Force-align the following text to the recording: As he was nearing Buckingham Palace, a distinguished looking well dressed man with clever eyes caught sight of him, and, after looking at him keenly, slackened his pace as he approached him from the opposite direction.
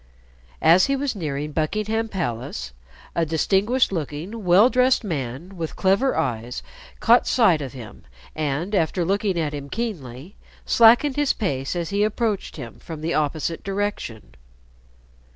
As 0.63 0.87
he 0.87 0.95
was 0.95 1.15
nearing 1.15 1.51
Buckingham 1.51 2.07
Palace, 2.07 2.73
a 3.13 3.23
distinguished 3.23 3.91
looking 3.91 4.43
well 4.43 4.67
dressed 4.67 5.03
man 5.03 5.55
with 5.57 5.75
clever 5.75 6.15
eyes 6.17 6.63
caught 6.99 7.27
sight 7.27 7.61
of 7.61 7.73
him, 7.73 8.05
and, 8.35 8.73
after 8.73 9.05
looking 9.05 9.39
at 9.39 9.53
him 9.53 9.69
keenly, 9.69 10.35
slackened 10.65 11.17
his 11.17 11.33
pace 11.33 11.75
as 11.75 11.91
he 11.91 12.03
approached 12.03 12.55
him 12.55 12.79
from 12.79 13.01
the 13.01 13.13
opposite 13.13 13.63
direction. 13.63 14.33